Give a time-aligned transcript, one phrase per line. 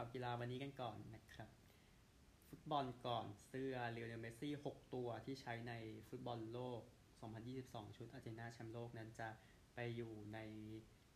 [0.00, 1.48] าวกีฬาวันนี้กันก่อนนะครับ
[2.48, 5.72] ฟุตบอลก่อนเสื้อเลียวเนลเมสซี่ 6 ตัวที่ใช้ใน
[6.08, 6.80] ฟุตบอลโลก
[7.40, 9.28] 2022 ชุดอาร์เจนตินาแชมป์โลกนั้นจะ
[9.74, 10.38] ไปอยู่ใน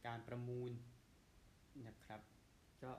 [0.06, 0.72] การประมูล
[1.86, 2.20] นะครับ
[2.82, 2.92] ก็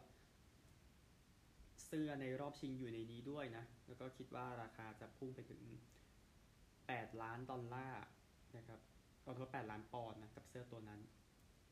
[1.85, 5.61] เสื้อในรอบชิงอยู่ในนี้ด้วยนะ แล้วก็คิดว่าราคาจะพุ่งไปถึง
[6.41, 8.03] 8 ล้านดอลลาร์
[8.57, 8.79] นะครับ
[9.23, 11.01] ก็เท่า8ล้านปอนด์นะกับเสื้อตัวนั้น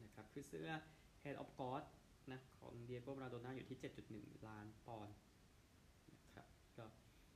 [0.04, 0.70] นะครับ คือเสื้อ
[1.24, 1.84] Hand of God
[2.32, 3.80] นะของดิเอโกมาราโดน่าอยู่ที่
[4.12, 5.16] 7.1 ล้านปอนด์
[6.14, 6.86] นะครับก็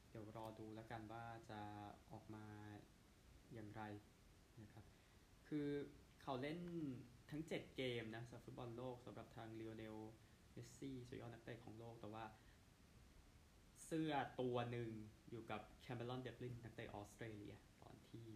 [0.10, 1.62] เดี๋ยวรอดูแล้วกันว่าจะ
[2.12, 2.46] ออกมา
[3.54, 3.82] อย่างไร
[4.62, 4.86] นะครับ
[5.48, 5.68] คือ
[6.22, 6.60] เขาเล่น
[7.30, 9.98] ทั้ง 7 เกมนะสำหรับฟุตบอลโลกสำหรับทางเลโอเนล
[10.54, 12.26] เมสซี่สุดยอดนักเตะของโลกแต่ว่า
[13.86, 14.90] เสื้อตัวหนึ่ง
[15.30, 18.28] อยู่กับแคเมรอนเดฟลินนักเตะออสเตรเลียตอนที่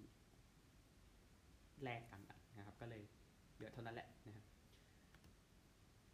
[1.83, 2.21] แลกกัน
[2.57, 3.03] นะครับ ก็เลย
[3.55, 4.07] เหลือเท่านั้นแหละ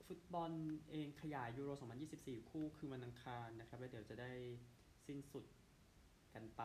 [0.08, 0.52] ฟุตบอล
[0.92, 1.70] เองขยายยูโร
[2.10, 4.32] 2024 คู่คือวันอังคารนะครับแล้วเดี๋ยวจะได้
[5.08, 5.46] สิ้นสุด
[6.34, 6.64] กันไป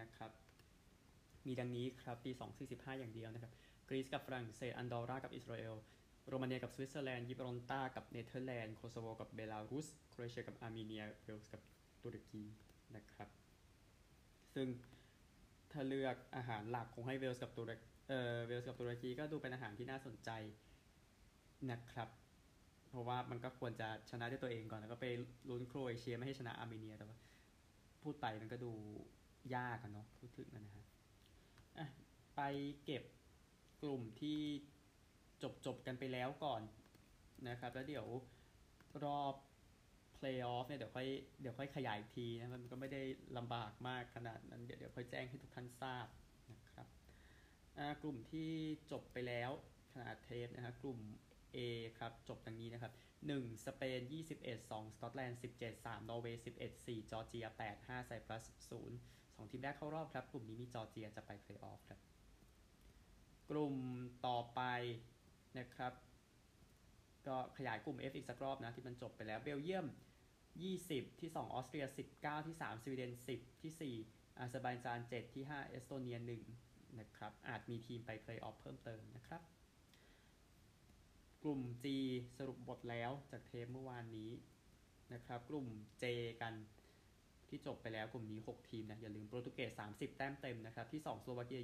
[0.00, 0.30] นะครับ
[1.46, 2.30] มีดังนี้ครับตี
[2.66, 3.52] 245 อย่างเดียวนะครับ
[3.88, 5.74] กรีซกับฝรั่งเศส อันดอร่ากับอิสราเอล
[6.28, 11.62] โรมาเนียกับสวิตเซอร์แลนด์ยิบรอลตาร์กับเนเธอร์แลนด์ โคโซโวกับเบลารุส โครเอเชียกับอาร์เมเนีย เวลส์กับ
[12.02, 12.44] ตุรกี
[12.96, 13.28] นะครับ
[14.54, 14.66] ซึ่ง
[15.72, 20.30] ถ้าเลือกอาหารหลักคงให้เวลส์กับตุรกีเออเวลส์กับตุรกีก็ดูเป็นอาหารที่น่าสนใจ
[21.70, 22.08] นะครับ
[22.88, 25.06] เพราะว่ามันก็ควรจะชนะด้วยตัวเองก่อนแล้วก็ไป
[25.48, 27.18] ลุ้นโครเอเชียไม่ให้ชนะอาร์เมเนียแต่ว่า
[28.02, 28.72] พูดไปมันก็ดู
[29.54, 30.86] ยากกันเนาะพูดถึงนะฮะ
[31.78, 31.86] อะ
[32.36, 32.40] ไป
[32.84, 33.02] เก็บ
[33.82, 34.40] กลุ่มที่
[35.42, 36.62] จบจบกันไปแล้วก่อน
[37.48, 38.06] นะครับ แล้วเดี๋ยว
[39.04, 39.34] รอบ
[40.14, 41.08] เพลย์ออฟเนี่ยเดี๋ยวค่อย
[41.40, 43.02] เดี๋ยวค่อยขยายอีกทีนะมันก็ไม่ได้
[43.38, 46.06] ลำบากมากขนาดนั้นเดี๋ยวเดี๋ยวค่อยแจ้งให้ทุกท่านทราบ
[46.52, 46.86] นะครับ
[48.02, 48.50] กลุ่มที่
[48.90, 49.50] จบไปแล้ว
[49.92, 50.98] ขณะเทปนะครับกลุ่ม
[51.56, 51.58] A
[51.98, 52.92] ครับ จบดังนี้นะครับ
[53.28, 53.64] 1.
[53.66, 59.50] สเปน 21 2 สกอตแลนด์ 17 3 นอร์เวย์ 11 4 จอร์เจีย 8 5 ไซปรัส 0 2
[59.50, 62.00] ทีมแรกเข้ารอบครับ กลุ่มนี้มีจอร์เจียจะไปเพลย์ออฟครับ
[63.50, 63.74] กลุ่ม
[64.26, 64.60] ต่อไป
[65.58, 65.92] นะครับ
[67.26, 69.86] ก็ขยายกลุ่ม F อีกสักรอบนะ ที่มันจบไปแล้วเบลเยียม
[70.52, 71.84] 20 ที่ 2 ออสเตรีย
[72.16, 76.18] 19 ที่ 3 สวีเดน 10 ที่ 4 อาเซอร์ไบจาน 7 ที่ 5 เอสโตเนีย
[76.58, 79.42] 1 นะครับ อาจมีทีมไปเพลย์ออฟเพิ่มเติมนะครับ
[81.46, 81.86] ลุ่ม G
[82.38, 84.30] สรุปบทแล้วจากเทปเมื่อวานนี้
[85.14, 85.66] นะครับ กลุ่ม
[86.02, 86.04] J
[86.42, 86.54] กัน
[87.48, 91.62] ที่จบไปแล้วกลุ่มนี้ 6 ทีมนะอย่าลืมโปรตุเกส 30 แต้มเต็มนะครับที่ 2 สโลวาเกีย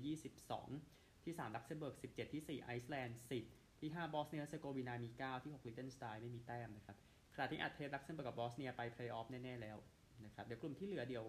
[0.74, 3.18] 22 ที่ 3 ลักเซมเบิร์ก 17 ที่ 4 ไอซ์แลนด์
[3.50, 6.96] 10 ที่ 5 บอสเนียเฮอร์เซโกวีนามี 9 ที่ 6 ลิกเตนสไตน์ไม่มีแต้มนะครับ
[7.34, 9.76] ขณะที่อัดเทปลักเซมเบิร์กกับบอสเนียไปเพลย์ออฟแน่ ๆ แล้ว
[10.24, 11.26] นะครับเดี๋ยวกลุ่มที่เหลือเดี๋ยว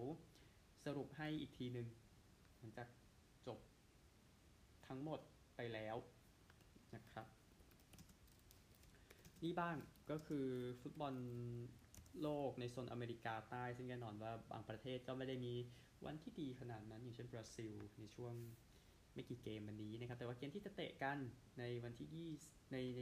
[0.85, 1.87] สรุปให้อีกทีหนึ่ง
[2.59, 2.87] หลังจาก
[3.47, 3.59] จบ
[4.87, 5.19] ทั้งหมด
[5.55, 5.95] ไปแล้ว
[6.95, 7.27] นะครับ
[9.43, 9.77] นี่บ้าง
[10.11, 10.47] ก็คือ
[10.81, 11.13] ฟุตบอล
[12.21, 15.53] โลกในโซนอเมริกาใต้ ซึ่งแน่นอนว่าบางประเทศก็ไม่ได้มี
[16.05, 18.33] วันที่ดีขนาดนั้น อย่างเช่นบราซิล ในช่วง
[19.13, 21.17] ไม่กี่เกมวันนี้นะครับ แต่ว่าเกมที่จะเตะกัน
[21.59, 22.07] ในวันที่
[22.41, 23.01] 20 ในใน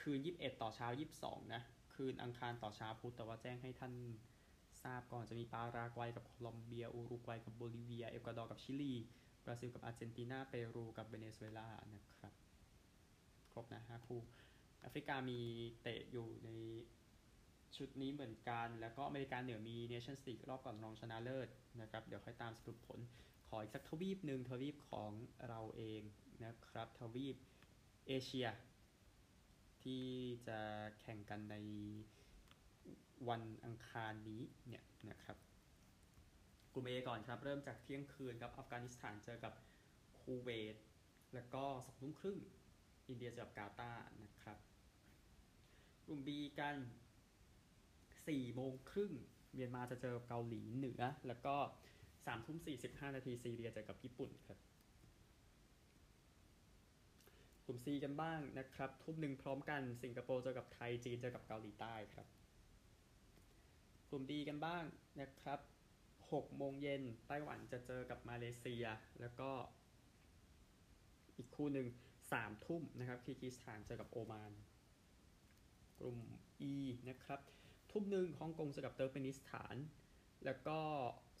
[0.00, 0.88] คืน 21 ต่อเช้า
[1.20, 1.62] 22 นะ
[1.94, 3.92] คืนอังคารต่อเช้าพุธแต่ว่าแจ้งให้ท่าน
[4.82, 8.94] ทราบก่อนจะมีปารากวัยกับโคลอมเบีย อุรุกวัยกับโบลิเวีย เอกวาดอร์กับชิลี
[9.44, 12.32] บราซิลกับอาร์เจนตินา เปรูกับเวเนซุเอลานะครับ
[13.52, 14.20] ครบนะ5คู่
[14.80, 15.40] แอฟริกามี
[15.82, 16.50] เตะอยู่ใน
[17.76, 21.48] ชุดนี้เหมือนกัน แล้วก็อเมริกาเหนือมีเนชั่นสตีกรอบก่อนรองชนะเลิศ
[21.80, 23.00] นะครับ เดี๋ยวค่อยตามสรุปผล
[23.48, 25.10] ขออีกสักทวีปหนึ่งทวีปของ
[25.48, 26.02] เราเอง
[26.44, 27.36] นะครับ ทวีป
[28.06, 28.48] เอเชีย
[29.82, 30.04] ที่
[30.48, 30.60] จะ
[31.00, 31.56] แข่งกันใน
[33.28, 35.36] วันอังคารนี้เนี่ยนะครับ
[36.72, 39.52] กลุ่ม A ก่อนครับ เริ่มจากเที่ยงคืนครับ อัฟกานิสถานเจอกับ
[40.18, 40.76] คูเวต
[41.34, 42.38] แล้วก็สองทุ่มครึ่ง
[43.08, 44.58] อินเดียเจอกับกาตาร์นะครับ
[46.10, 46.76] กลุ่ม B กัน
[48.28, 49.12] สี่โมงครึ่ง
[49.54, 51.56] เมียนมาจะเจอเกาหลีเหนือ แล้วก็
[52.26, 54.58] สามทุ่มสี่สิบห้านาทีซีเรียเจอกับญี่ปุ่นครับ
[57.66, 62.26] กลุ่ม C กันบ้างนะครับทุ่มหนึ่งพร้อมกันสิงคโปร์เจอกับไทยจีนเจอกับเกาหลีใต้ครับ
[64.10, 64.84] กลุ่ม D กันบ้าง
[65.20, 65.60] นะครับ
[66.32, 68.84] หกโมงเย็นไต้หวันจะเจอกับมาเลเซีย
[69.20, 69.50] แล้วก็
[71.36, 71.86] อีกคู่หนึ่ง
[72.32, 74.52] สามทุ่มนะครับคีร์กิสถานเจอกับโอมาน
[76.00, 76.18] กลุ่ม
[76.72, 76.74] E
[77.08, 77.40] นะครับ
[77.90, 79.76] ทุ่มหนึ่งฮ่องกงเจอกับเติร์กเมนิสถาน
[80.44, 80.78] แล้วก็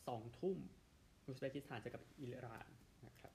[0.06, 0.56] สองทุ่ม
[1.26, 2.68] อุซเบกิสถานเจอกับอิหร่าน
[3.06, 3.32] นะครับ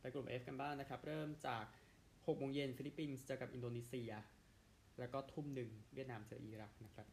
[0.00, 1.64] ไปกลุ่ม F กันบ้างนะครับ เริ่มจาก
[2.02, 4.12] 6โมงเย็นฟิลิปปินส์เจอกับอินโดนีเซีย
[4.98, 7.06] แล้วก็ทุ่มหนึ่งเวียดนามเจออิรักนะครับ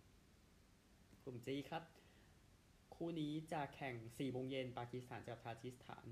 [1.23, 1.83] กลุ่ม G ครับ
[2.95, 6.05] คู่นี้จะแข่ง4โมงเย็นปากีสถานเจอกับทาจิสถาน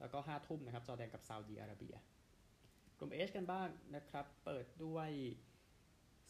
[0.00, 1.96] แล้วก็5ทุ่มนะครับจอร์แดนกับซาอุดีอาระเบีย
[2.98, 5.10] กลุ่ม H กันบ้างนะครับ เปิดด้วย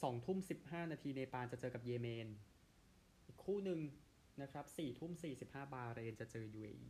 [0.03, 2.29] สองทุ่มสิบห้านาทีเนปาลจะเจอกับเยเมน
[3.27, 3.81] อีกคู่หนึ่ง
[4.43, 6.89] นะครับสี่ทุ่มสี่สิบห้าบาเรนจะเจอ UAE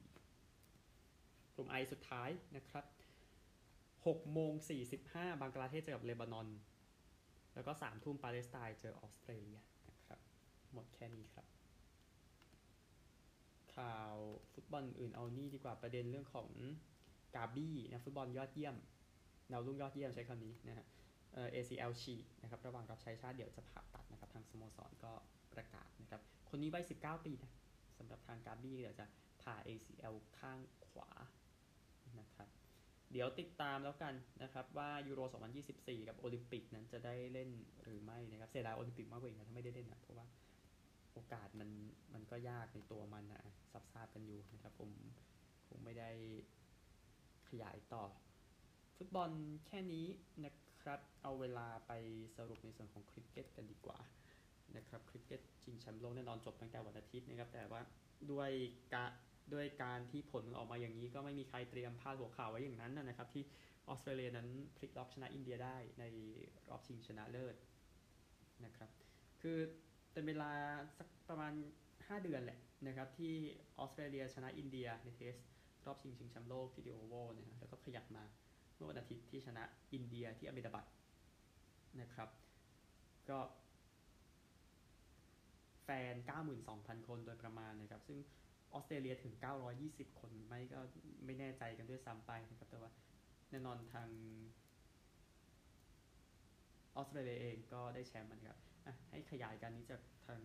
[1.54, 2.84] กลุ่มไอสุดท้ายนะครับ
[4.06, 6.48] หกโมงสี่สิบห้าบังกลาเทศเจอกับเลบานอน
[7.54, 9.58] แล้วก็สามทุ่มปาเลสไตน์เจอออสเตรเลีย
[9.88, 10.18] นะครับ
[10.72, 11.46] หมดแค่นี้ครับ
[13.74, 14.14] ข่าว
[14.52, 16.48] ฟุตบอลอื่นเอานี่ดีกว่าประเด็นเรื่องของ
[17.34, 18.76] กาบี้นะฟุตบอลยอดเยี่ยม
[19.52, 20.86] ดาวรุ่งยอดเยี่ยมใช้คำนี้นะฮะ
[21.56, 25.12] ACL ฉีกนะครับระหว่างรับใช้ชาติเดี๋ยวจะผ่าตัดนะครับทางสโมสรก็
[25.52, 26.20] ประกาศนะครับ
[26.50, 27.52] คนนี้วัย 19 ปีนะ
[27.98, 29.06] สำหรับทางกาบี้เดี๋ยวจะ
[29.42, 31.10] ผ่า ACL ข้างขวา
[32.20, 32.48] นะครับ
[33.12, 35.20] เดี๋ยวติดตามแล้วกันนะครับว่ายูโร
[35.64, 37.50] 2024 กับโอลิมปิกนั้นจะได้เล่น
[37.82, 40.26] หรือไม่นะครับเสียดายโอลิมปิกมากกว่าอีกนะถ้าไม่ได้เล่นนะเพราะว่า
[41.12, 41.70] โอกาสมัน
[42.14, 43.42] มันก็ยากในตัวมันนะ
[43.72, 44.90] ทราบๆกันอยู่นะครับผม
[45.68, 46.10] คงไม่ได้
[47.48, 48.04] ขยายต่อ
[48.96, 49.30] ฟุตบอล
[49.66, 50.06] แค่นี้
[50.42, 50.52] นะ
[50.84, 51.92] ครับ เอาเวลาไป
[52.36, 53.98] สรุปในส่วนของคริกเก็ตกันดีกว่า
[54.76, 57.80] นะครับคริกเก็ตชิงแชมป์โลกแน่นอนจบตั้งแต่วันอาทิตย์นะครับ แต่ว่า
[58.32, 58.50] ด้วย
[58.94, 59.06] กะ
[59.54, 63.42] ด้วยการที่ผลมันออกมาอย่างนี้ก็ไม่มีใครเตรียมพาดหัวข่าวไว้อย่างนั้นนะครับ ที่
[63.88, 66.04] ออสเตรเลียนั้นพลิกล็อกชนะอินเดียได้ใน
[66.68, 67.56] รอบชิงชนะเลิศ
[68.64, 68.90] นะครับ
[69.40, 69.58] คือ
[70.12, 70.50] เป็นเวลา
[70.98, 71.52] สักประมาณ
[71.88, 73.34] 5 เดือนแหละนะครับ ที่
[73.78, 75.34] ออสเตรเลียชนะอินเดียใน Test
[75.86, 78.24] รอบชิงชิงแชมป์โลกที่ดิโอโวนะฮะแล้วก็ขยับมา
[78.74, 80.86] เมื่อวันอาทิตย์ที่ชนะอินเดียที่อเมดาบัด
[82.00, 82.28] นะครับ
[83.30, 83.38] ก็
[85.84, 86.14] แฟน
[86.60, 88.18] 92,000 คนโดยประมาณนะครับ ซึ่ง
[88.72, 89.34] ออสเตรเลียถึง
[89.76, 90.80] 920 คนไม่ก็
[91.24, 92.90] ไม่แน่ใจกันด้วยซ้ำไปนะครับ แต่ว่า
[93.50, 94.08] แน่นอนทาง
[96.96, 98.58] ออสเตรเลียเองก็ได้แชมป์นะครับ
[99.10, 100.40] ให้ขยายการนี้จากทาง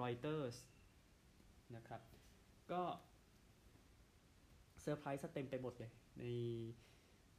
[0.00, 0.56] รอยเตอร์ส
[1.76, 2.02] นะครับ
[2.72, 2.82] ก็
[4.80, 6.24] เซอร์ไพรส์เต็มไปหมดเลยใน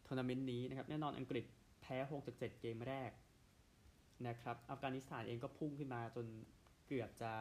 [0.09, 1.45] ทัวร์นาเมนต์นี้นะครับ แน่นอนอังกฤษ
[1.81, 3.11] แพ้6จาก7เกมแรก
[4.27, 6.25] นะครับ อัฟกานิสถานเองก็พุ่งขึ้นมาจน
[6.87, 7.31] เกือบจะ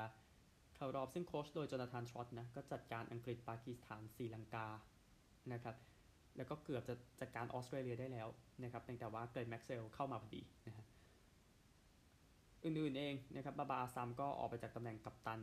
[0.76, 4.66] เข้ารอบซึ่งโค้ชโดยโจนาธานทรอตนะ ก็จัดการอังกฤษปากีสถานศรีลังกา
[5.52, 5.76] นะครับ
[6.36, 8.28] แล้วก็เกือบจะจัดการออสเตรเลียได้แล้ว
[8.62, 10.86] นะครับแต่ว่าเกิดแม็กเซลเข้ามาพอดีนะฮะ
[12.64, 15.40] อื่นๆเองนะครับบาบาอาซัมก็ออกไปจากตำแหน่งกัปตัน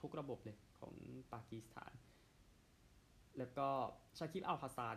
[0.00, 0.94] ทุกระบบเลยของ
[1.32, 1.92] ปากีสถาน
[3.38, 3.68] แล้วก็
[4.18, 4.96] ชาคิบอัลฮัสซาน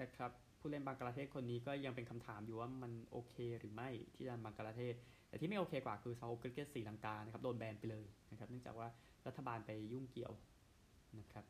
[0.00, 0.32] นะครับ
[0.62, 4.94] ผู้เล่นบังกลาเทศคนนี้ก็ยังเป็นคำถามอยู่ว่ามันโอเคหรือไม่ที่จะบังกลาเทศ
[5.28, 8.88] แต่ที่ไม่โอเคกว่าคือซาอุคริกเก็ตศรีลังกานะครับโดนแบนไปเลยนะครับเนื่องจากว่า
[9.26, 10.32] รัฐบาลไปยุ่งเกี่ยว
[11.18, 11.44] นะครับ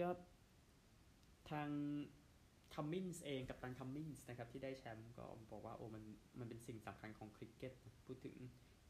[0.00, 0.08] ก็
[1.50, 1.68] ทาง
[2.74, 6.04] คัมมินส์เองกัปตันคัมมินส์นะครับที่ได้แชมป์ก็บอกว่าโอ้มัน
[6.38, 7.72] มันเป็นสิ่งสำคัญของคริกเก็ต
[8.06, 8.36] พูดถึง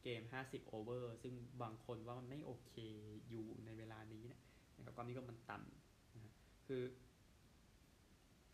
[0.03, 2.73] เกม 50 over ซึ่งบางคนว่ามันไม่โอเค
[3.29, 4.25] อยู่ในเวลานี้
[4.77, 6.33] นะครับความนิยมมันต่ำนะ
[6.67, 6.81] คือ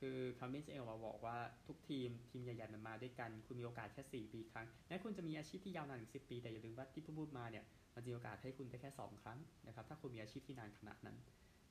[0.06, 7.64] คือคัมมินส์เองออกมาบอกว่าทุกทีมทีมใหญ่ๆมันมาด้วยกัน คุณมีโอกาสแค่ 4 ปีครั้งแม้คุณจะมีอาชีพที่ยาวนานถึง 10 ปี แต่อย่าลืมว่าที่พูดมาเนี่ย
[7.96, 11.18] มันจะมีโอกาสให้คุณได้แค่ 2 ครั้งนะครับถ้าคุณมีอาชีพที่นานขนาดนั้น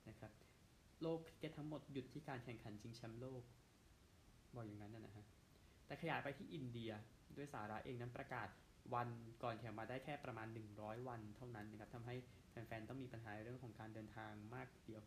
[0.09, 0.31] นะครับ
[1.01, 3.41] โลกคริกเก็ตทั้งหมดหยุดที่การแข่งขันชิงแชมป์โลก
[4.55, 5.25] บอกอย่างนั้นนะฮะ
[5.87, 6.91] แต่ขยายไปที่อินเดีย
[7.37, 8.47] ด้วยสาระเองนั้นประกาศ
[8.93, 9.09] วัน
[9.43, 10.47] ก่อนแข่งมาได้แค่ประมาณ
[10.77, 12.15] 100 วันเท่านั้นนะครับทำให้
[12.51, 15.03] แฟนๆต้องมีปัญหาเรื่องของการเดินทางมากทีเดียว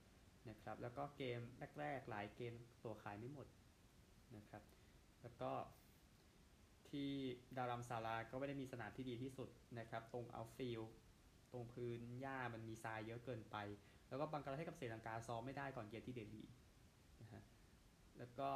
[0.49, 1.41] นะครับแล้วก็เกม
[1.81, 3.47] แรกๆหลายเกมตัวขายไม่หมด
[4.37, 4.63] นะครับ
[5.23, 5.53] แล้วก็
[6.89, 7.11] ที่
[7.57, 9.49] ดารัมซาลาก็ไม่ได้มีสนามที่ดีที่สุด
[9.79, 10.83] นะครับ ตรง outfield
[11.53, 13.57] ตรงพื้นหญ้ามันมีทรายเยอะเกินไป
[14.09, 16.43] แล้วก็บังกลาเทศกับศรีลังกาซ้อมไม่ได้ก่อนเกมที่เดลี
[17.23, 17.43] นะฮะ
[18.19, 18.51] แล้วก็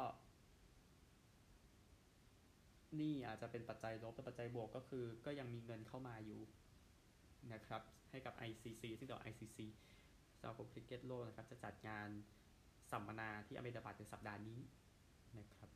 [2.99, 6.41] นี่อาจจะเป็นปัจจัยลบแต่ปัจจัยบวกก็คือ ก็ยังมีเงินเข้ามาอยู่
[7.53, 7.81] นะครับ
[8.11, 9.59] ให้กับ ICC ซึ่งเดี๋ยว ICC
[10.41, 12.09] สมาคมคริกเก็ตโลกนะครับ จะจัดงาน
[12.91, 14.59] สัมมนาที่อเมริกาในสัปดาห์นี้
[15.39, 15.69] นะครับ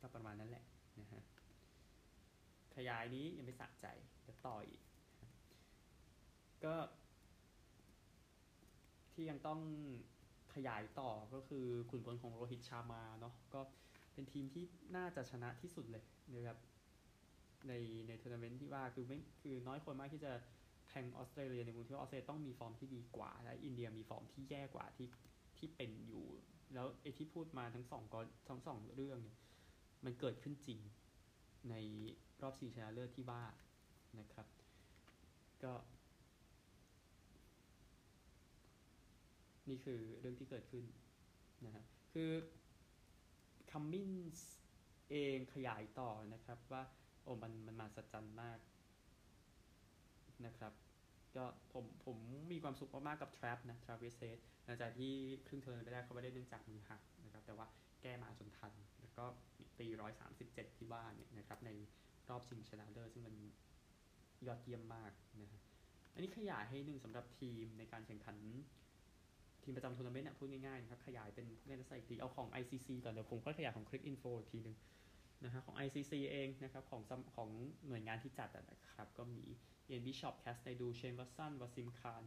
[0.00, 0.64] ก็ประมาณนั้นแหละ
[1.00, 1.22] นะฮะ
[2.76, 3.86] ขยายนี้ยังไม่สะใจ
[4.26, 4.80] จะต่ออีก
[6.64, 6.74] ก็
[9.12, 9.60] ที่ยังต้อง
[10.54, 13.60] ขยายต่อก็คือขุนพลของโรฮิตชามาเนาะก็
[14.14, 14.64] เป็นทีมที่
[14.96, 16.04] น่าจะชนะที่สุดเลย
[16.34, 16.58] นะครับ
[17.68, 17.72] ใน
[18.08, 20.32] ในทัวร์นาเมนต์ที่ว่าคือไม่คือน้อยคนมากที่จะ
[20.90, 25.08] แข่งออสเตรเลียในมุมที่ว่าออสเตรเลียต้องมีฟอร์มที่ดีกว่า และอินเดียมีฟอร์มที่แย่กว่าที่
[25.58, 26.26] ที่เป็นอยู่
[26.74, 28.16] แล้วไอ้ที่พูดมาทั้งสองก
[28.48, 29.38] ทั้งสองเรื่องเนี่ย
[30.04, 30.80] มันเกิดขึ้นจริง
[31.70, 31.74] ใน
[32.42, 33.44] รอบชิงชนะเลิศที่ว่า
[34.20, 34.46] นะครับ
[35.64, 35.72] ก็
[39.68, 40.84] นี่คือเรื่องที่เกิดขึ้น
[41.64, 42.30] นะฮะคือ
[43.70, 44.48] คัมมินส์
[45.10, 46.82] เองขยายต่อนะครับว่า
[47.22, 48.58] โอ้มันมันมาสัจจันมาก
[50.46, 50.72] นะครับ
[51.36, 52.16] ก็ผมผม
[52.52, 55.12] มีความสุขมากๆกับ Trap นะ Travis h e a d หลังจากที่
[55.46, 57.66] ครึ่งเทอมไม่ได้เขาไม่ได้เนื่องจากมือหักนะครับ แต่ว่า
[58.02, 59.24] แก้มาจนทัน แล้วก็
[59.78, 59.86] ตี
[60.32, 61.70] 137ที่ว่าเนี่ยนะครับ ใน
[62.28, 63.34] รอบชิงชนะเลิศซึ่งมัน
[64.46, 65.60] ยอดเยี่ยมมากนะฮะ
[66.14, 68.36] อันนี้ขยายให้หนึ่งสำหรับทีมในการแข่งขัน
[69.62, 74.76] ทีมประจำทัวร์นาเมนต์เนี่ยพูดง่ายๆนะครับ ขยายเป็นผู้เล่นลักษณะอีกทีเอาของ ICC ก่อนเดี๋ยวผมก็ขยายของ Cricinfo อีกทีหนึง
[75.44, 77.02] นะฮะของ ICC เองนะครับของ
[77.36, 77.50] ของ
[77.88, 79.44] หน่วยงานที่จัดนะครับ ก็มี
[79.88, 82.22] Ian Bishop c a s t ไ d ดูเชนวัตสันวาซิมคาร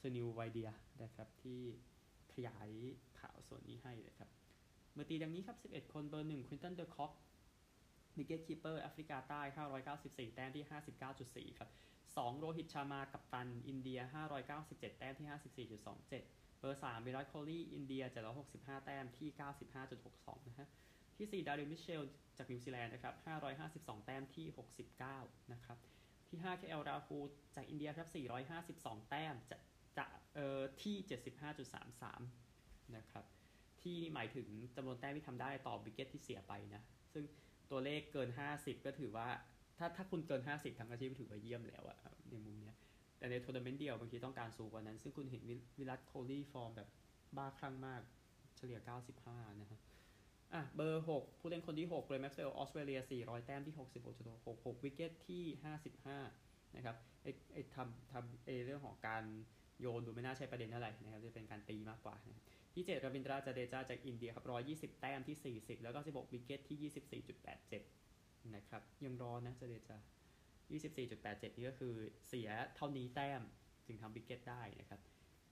[0.00, 0.70] ซนิวไวเดีย
[1.02, 1.60] นะครับที่
[2.34, 2.68] ขยาย
[3.20, 4.28] ข่าวส่วนนี้ให้นะครับ
[4.94, 7.12] เมื่อตีดังนี้ครับ 11 คนเบอร์1ควินตันเดอร์คอก
[8.16, 9.40] wicketkeeper แอฟริกาใต้
[9.88, 10.64] 594 แต้มที่
[11.50, 11.70] 59.4 ครับ
[12.04, 14.00] 2โรฮิตชามากัปตัน อินเดีย
[14.48, 15.28] 597 แต้มที่
[15.68, 18.02] 54.27 เบอร์3วิรัตโคลีอินเดีย
[18.44, 19.28] 765 แต้มที่
[19.88, 20.68] 95.62 นะฮะ
[21.18, 22.02] ที่ 4 ดาริลมิตเชลล์
[22.38, 23.14] จากนิวซีแลนด์นะครับ
[23.60, 24.46] 552 แต้มที่
[24.98, 25.78] 69 นะครับ
[26.28, 27.18] ที่5เคแอลราฮูล
[27.56, 28.08] จากอินเดียครับ
[28.58, 29.56] 452 แต้มจะ
[29.98, 30.96] จะเอ่อที่
[32.16, 33.24] 75.33 นะครับ
[33.82, 36.82] ที่หมายถึงจำนวนแต้มที่ทำได้ต่อ wicket ที่เสียไปนะ
[37.12, 37.24] ซึ่ง
[37.70, 39.28] ตัวเลขเกิน 50 ก็ถือว่า
[39.78, 41.98] ถ้าถ้าคุณเกิน 50 ทั้งอาชีพถือว่าเยี่ยมแล้วอะ
[42.30, 42.74] ในมุมเนี้ย
[43.18, 46.88] แต่ในทัวร์นาเมนต์เดียวบางทีต้องการสูงกว่านั้น ซึ่งคุณเห็นวิรัตโคลี่ฟอร์มแบบ
[47.36, 48.00] บ้าคลั่งมาก
[48.56, 48.78] เฉลี่ย
[49.20, 49.80] 95 นะฮะ
[50.54, 53.74] อะเบอร์ 6 ผู้เล่นคนที่ 6 เกล็นแม็กซ์เวลออสเตรเลีย 400 แต้มที่
[54.28, 55.44] 66.66 wicket ที่
[56.10, 59.24] 55 นะครับไอ้ไอ้ทำทำไอ้เรื่องของการ
[59.80, 62.42] โยนดูไม่น่าใช่ประเด็นอะไรนะครับจะเป็นการตีมากกว่านะ
[62.74, 64.46] ที่ 7รวินทราจาเดจาจากอินเดียครับ
[64.92, 66.92] 120 แต้มที่ 40 แล้วก็ 16 wicket ที่
[67.72, 69.98] 24.87 นะครับ ยังรอนะจาเดจา
[70.72, 71.94] 24.87 นี่ก็คือ
[72.28, 73.42] เสียเท่านี้แต้ม
[73.86, 75.00] จึงทำ wicket ได้นะครับ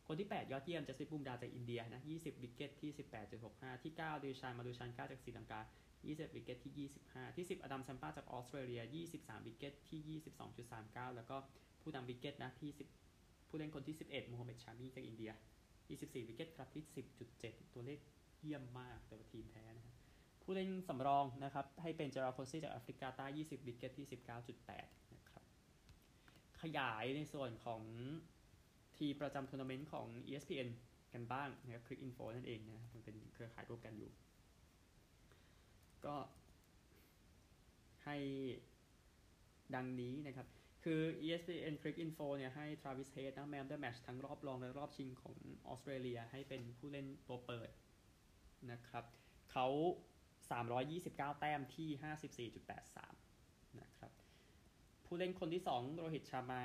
[0.06, 2.90] คนที่ 8 ยอดเยี่ยมจัสปริตบุมราห์จากอินเดียนะ 20 wicket ที่
[3.36, 5.60] 18.65 ที่ 9 ดิลชานมาดูชันกาจากศรีลังกา
[5.98, 8.82] 20 wicket ที่ 25 ที่ 10 อดัมแซมป้าจากออสเตรเลีย
[9.12, 10.20] 23 wicket ที่
[10.64, 11.36] 22.39 แล้วก็
[11.82, 12.70] ผู้นำ wicket นะที่
[13.08, 15.30] 10 ผู้เล่นคนที่ 11 มูฮัมหมัดชามีจากอินเดีย
[15.78, 16.84] 24 wicket ครับที่
[17.28, 17.98] 10.7 ตัวเลข
[18.40, 19.94] เยี่ยมมากแต่ว่าทีมแพ้นะครับ
[20.42, 24.06] ผู้เล่นสำรองนะครับให้เป็นเจอรัลด์โคเอตซีจากแอฟริกาใต้ 20 wicket ที่
[24.60, 25.42] 19.8 นะครับ
[26.62, 27.82] ขยายในส่วนของ
[28.98, 30.68] ทีมประจำทัวร์นาเมนต์ของ ESPN
[31.14, 34.10] กันบ้างนะครับ Cricinfo นั่นเองนะมันเป็นเครือข่ายร่วมกันอยู่
[36.06, 36.16] ก็
[38.04, 38.16] ให้
[39.74, 40.46] ดังนี้นะครับ
[40.84, 45.36] คือ ESPN Click Info เนี่ยให้ Travis Head นะ Man of the Match ทั้งรอบรองและรอบชิงของ
[45.66, 47.70] ออสเตรเลียให้เป็นผู้เล่นตัวเปิด
[48.72, 49.04] นะครับ
[49.52, 49.66] เขา
[50.52, 52.50] 329 แต้มที่
[53.04, 54.10] 54.83 นะครับ
[55.06, 56.62] ผู้เล่นคนที่ 2 โรฮิตชามา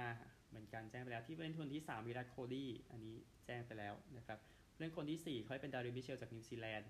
[0.51, 3.15] เหมือนกันแจ้งไปแล้วที่เล่นคนที่ 3 วิรัตโคลี่อันนี้
[3.45, 4.39] แจ้งไปแล้วนะครับ
[4.79, 6.89] เล่นคนที่ 4 เขาให้เป็นดาริลมิตเชลล์จากนิวซีแลนด์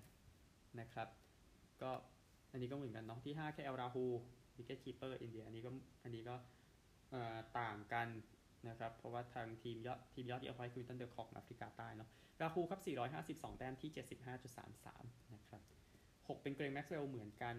[0.80, 1.08] นะครับ
[1.82, 1.90] ก็
[2.52, 4.04] อันนี้ก็เหมือนกันเนาะที่5 KL ราฮู
[4.56, 5.70] ล wicket keeper อินเดียอันนี้ก็
[6.04, 6.34] อันนี้ก็
[7.58, 8.08] ต่างกัน
[8.68, 12.08] นะครับเพราะว่าทางทีมยอดทีมยอดที่เอาไว้คือควินตันเดอค็อกแอฟริกาใต้เนาะ
[12.40, 12.80] ราฮูลครับ
[13.20, 13.90] 452 แต้มที่
[14.56, 15.62] 75.33 นะครับ
[15.98, 17.56] 6 เป็นเกล็นแม็กซ์เวลเหมือนกัน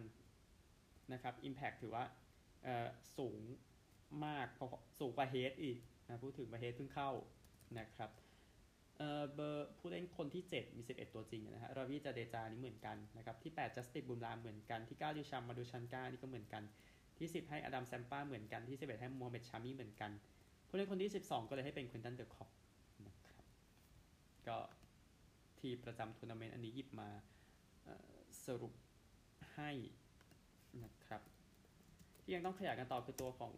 [1.14, 2.04] นะครับ Impact ถือว่า
[3.18, 3.42] สูง
[4.26, 4.66] มากพอ
[5.00, 5.78] สูงกว่าเฮดอีก
[6.14, 7.10] นะพูดถึงมาเฮดเพิ่งเข้า
[7.80, 8.12] นะครับ
[8.98, 16.64] เอ่อเบอร์ผู้เล่นคนที่ 7 มี 11 ตัวจริงนะฮะราวิจาเดจานี่เหมือนกันนะครับที่ 8 จัสปรีตบุมราห์เหมือนกันที่ 9 ดิลชานมาดูชันกานี่ก็เหมือนกัน
[17.18, 20.12] ที่ 10 ให้อดัมแซมป้าเหมือนกันที่ 11 ให้มูฮัมหมัดชามีเหมือนกัน
[20.68, 22.50] ผู้เล่นคนที่ 12 ก็เลยให้เป็นควินตันเดอค็อก
[23.08, 23.46] นะครับ
[24.48, 24.58] ก็
[25.60, 27.10] ทีมประจำทัวร์นาเมนต์อันนี้หยิบมา
[28.46, 28.74] สรุป
[29.56, 29.72] ให้
[30.84, 31.22] นะครับ
[32.22, 33.54] ที่ยังต้องขยายกันต่อคือตัวของ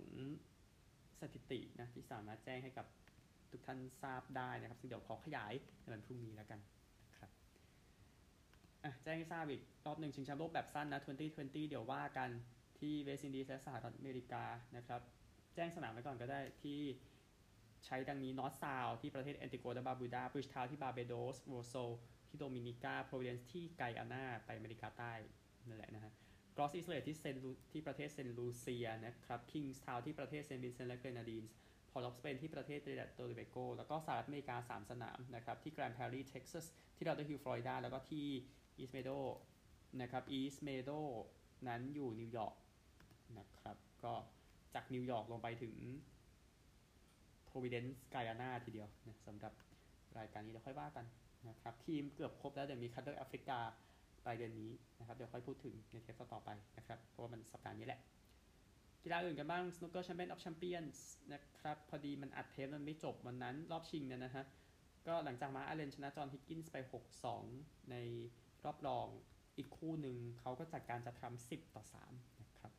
[1.21, 2.85] สถิตินะที่สามารถแจ้งให้กับ
[3.51, 6.59] ทุกท่านทราบได้นะครับ ซึ่งเดี๋ยวขอขยายในวันพรุ่งนี้แล้วกัน
[7.09, 7.29] นะครับ
[8.83, 12.29] อะแจ้งให้ทราบอีกรอบหนึ่งชิงแชมป์โลกแบบสั้นนะ 2020 เดี๋ยวว่ากัน
[12.79, 14.43] ที่เวสต์อินดีสและสหรัฐอเมริกา
[14.77, 15.01] นะครับ
[15.55, 16.81] แจ้งสนามไว้ก่อนก็ได้ที่
[17.85, 21.75] ใช้ดังนี้นอร์ทซาวด์ที่ประเทศแอนติกาและบาร์บูดาบริดจ์ทาวน์ที่บาร์เบโดสโรโซ
[22.29, 25.13] ที่โดมินิกาโปรวิเดนซ์ที่ไกอานาไปอเมริกาใต้
[26.55, 27.35] โกรสไอเลตที่เซน
[27.71, 31.51] ที่ประเทศเซนลูเซียนะครับคิงส์ทาวน์ที่ประเทศเซนต์วินเซนต์และเกรนาดีนส์
[31.91, 38.25] พอร์ตอฟสเปนที่ประเทศตรินิแดดโตเบโก แล้วก็สหรัฐอเมริกา 3 สนามนะครับที่แกรนด์แพรรีเท็กซัสที่ลอเดอร์ฮิลฟลอริดา แล้วก็ที่
[38.77, 39.09] อีสต์เมโดว์
[40.01, 40.91] นะครับอีสต์เมโดว์
[41.67, 42.55] นั้นอยู่นิวยอร์ก
[43.37, 44.13] นะครับก็
[44.73, 45.75] จากนิวยอร์กลงไปถึง
[47.49, 49.53] Providence Guyana ทีเดียวนะสำหรับ
[50.17, 51.05] รายการนี้เดี๋ยวค่อยว่ากัน
[51.49, 53.59] นะครับทีมเกือบครบแล้วเดี๋ยวมีคัตเตอร์แอฟริกา
[54.25, 57.99] ปลายเดือนนี้นะครับเดี๋ยวค่อยพูดถึงในเทปต่อไปนะครับเพราะว่ามันสัปดาห์นี้แหละ
[59.03, 60.97] กีฬาอื่นกันบ้าง Snooker Champion of Champions
[61.29, 64.45] นนะครับพอดีมันอัดเทปมันไม่จบวันนั้นรอบชิงเนี่ยนะฮะ
[65.07, 66.77] ก็หลังจากมาอาเลนชนะจอห์นฮิกกินส์ไป
[67.33, 67.95] 6-2 ใน
[68.65, 69.07] รอบรอง
[69.57, 72.71] อีกคู่หนึ่งเขาก็จัดการจะทำ10ต่อ3นะครับ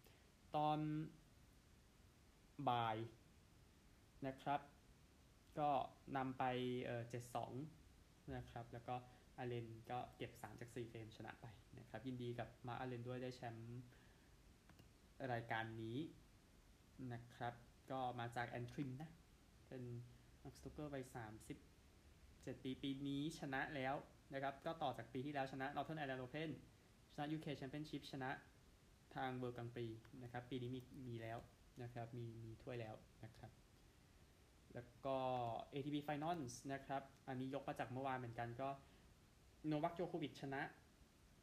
[0.56, 0.78] ตอน
[2.68, 2.96] บ่าย
[4.26, 4.60] นะครับ
[5.58, 5.70] ก็
[6.16, 6.44] นำไป
[6.84, 7.02] เอ่อ
[7.68, 8.94] 7-2นะครับ แล้วก็
[9.38, 11.46] อาเลนก็เก็บ 3 จาก 4เฟรมชนะไป
[11.78, 13.82] นะครับ ยินดีกับมาร์คอาเลนด้วยได้แชมป์
[15.32, 15.98] รายการนี้
[17.12, 17.54] นะครับ
[17.90, 19.10] ก็มาจากแอนทริมนะ
[19.68, 19.82] เป็น
[20.44, 21.04] นักสนุกเกอร์วัย
[21.84, 23.94] 37 ปีปีนี้ชนะแล้ว
[24.34, 26.50] นะครับ ก็ต่อจากปีที่แล้วชนะ Northern Ireland Open
[27.12, 28.30] ชนะ UK Championship ชนะ
[29.16, 29.86] ทางเบอร์กังปี
[30.22, 31.38] นะครับ ปีนี้มีมีแล้ว
[31.82, 33.50] นะครับ มีมีถ้วยแล้วนะครับ
[34.74, 35.16] แล้วก็
[35.72, 38.68] ATP Finals นะครับ อันนี้ยกมาจากเมื่อวานเหมือนกันก็
[39.68, 40.62] โนวัคโจโควิชชนะ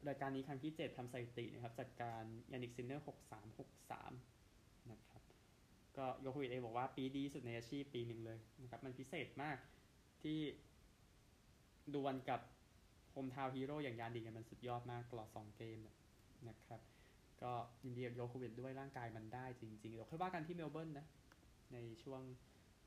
[0.08, 3.06] รายการนี้ครั้งที่ 7ทำสถิตินะครับจากการยานิกซินเนอร์
[3.76, 5.24] 6363 นะครับ
[5.98, 9.58] ก็โยโควิชเองบอกว่าปีดีสุดในอาชีพปีหนึ่งเลยนะครับ มันพิเศษมาก
[10.24, 10.40] ที่
[11.94, 12.42] ดวลกับ
[13.12, 15.78] hometown hero อย่างยานดิงมันสุดยอดมากตลอด 2 เกม
[16.50, 16.82] นะครับ
[17.44, 17.52] ก็
[17.84, 21.06] ยินดีกับโยโควิชด้วยร่างกายมันได้จริงๆ เดี๋ยวค่อยว่ากันที่เมลเบิร์นนะ
[21.74, 22.22] ในช่วง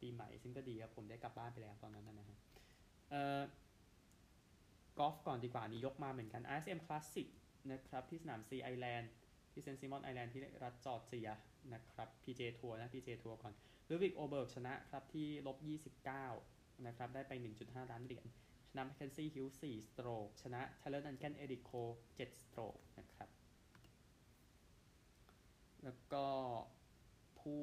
[0.00, 2.38] ปีใหม่ซึ่งก็ดีครับ ผมได้กลับบ้านไปแล้วตอนนั้นนะฮะ
[3.10, 3.40] เอ่อ
[4.98, 7.28] กอล์ฟก่อนดีกว่านี้ยกมาเหมือนกัน RSM Classic
[7.72, 9.10] นะครับ ที่สนามซีไอแลนด์
[9.52, 11.28] ที่เซนต์ไซมอนส์ไอแลนด์ที่รัฐจอร์เจีย
[11.74, 13.52] นะครับ PJ ทัวร์นะ PJ ทัวร์ก่อน
[13.88, 15.56] ลุดวิกโอเบิร์กชนะครับ ที่ลบ
[16.22, 18.26] 29 นะครับ ได้ไป 1.5 ล้านเหรียญ
[18.70, 21.70] ชนะแมคเคนซี่ฮิวจ์ส4 stroke ชนะเทเลอร์นันแกนเอริคโคล
[22.16, 23.28] 7 stroke นะครับ
[25.84, 26.26] แล้วก็
[27.40, 27.62] ผู้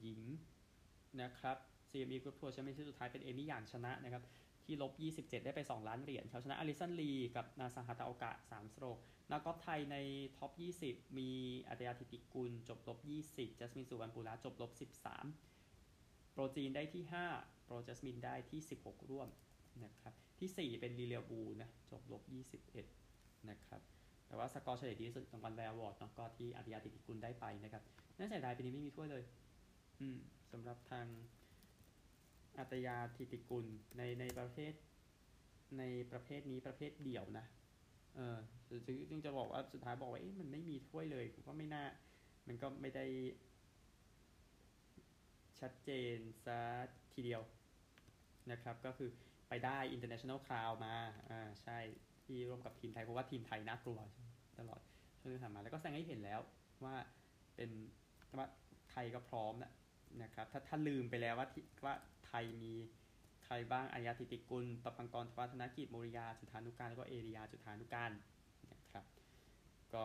[0.00, 0.22] หญิง
[1.22, 1.56] นะครับ
[1.90, 4.22] CME Group Tour Championship สุดท้ายเป็นเอมี่หยางชนะนะครับ
[4.70, 8.98] ที่ลบ 27 ได้ไป 2 ล้านเหรียญเขาชนะอลิสันลีกับนาสะฮาตาโอกะ 3 stroke
[9.30, 9.96] นักกอล์ฟไทยใน
[10.36, 10.50] top
[10.84, 11.30] 20 มี
[11.68, 12.98] อาฒยาฐิติกุล จบลบ
[13.30, 14.70] 20 จัสมินสุวัณณะปุระจบลบ
[15.50, 17.02] 13 โปรจีนได้ที่
[17.34, 19.28] 5 โปรจัสมินได้ที่ 16 ร่วม
[19.84, 22.22] นะครับที่ 4 เป็นลิเลียวูนะจบลบ
[22.86, 23.80] 21 นะครับ
[24.26, 27.82] แต่ว่าสกอร์เฉลี่ยดีที่สุดรางวัลแวร์ award เนาะก็ที่อาฒยาฐิติกุลได้ไปนะครับ
[28.18, 29.22] น่าเสียดายปีนี้ไม่มีถ้วยเลย
[30.00, 30.18] อืม
[30.52, 31.06] สำหรับทาง
[32.60, 34.72] อาฒยาฐิติกุลในในประเภท
[35.78, 37.46] ในประเภทนี้ประเภทเดี่ยวนะ
[38.16, 38.38] เออ
[39.10, 41.84] จึงจะบอกว่าสุดท้ายบอกว่าเอ๊ะมันไม่มีถ้วยเลยก็ไม่น่า
[42.48, 43.06] มันก็ไม่ได้
[45.60, 46.58] ชัดเจนซะ
[47.14, 47.42] ทีเดียว
[48.50, 49.10] นะครับ ก็คือ
[49.48, 50.94] ไปได้ international crown มา
[51.30, 51.78] อ่า ใช่
[52.24, 54.00] ที่ร่วมกับทีมไทย เพราะว่าทีมไทยน่ากลัว
[54.58, 54.80] ตลอด
[55.18, 56.40] ช่วงที่ผ่านมา แล้วก็แสดงให้เห็นแล้ว
[56.84, 56.94] ว่า
[57.56, 57.70] เป็น
[58.38, 58.46] ว่า
[58.90, 59.72] ไทยก็พร้อมนะ
[60.22, 61.48] นะครับถ้าถ้าลืมไปแล้วว่า
[61.84, 61.94] ว่า
[62.26, 62.74] ไทยมี
[63.44, 68.10] ใครบ้างอายาธิติกุลปปังกรวัฒนกิจโมริยาจุธานุการแล้วก็เอริยาจุธานุการ
[68.72, 69.04] นะครับ
[69.94, 70.02] ก็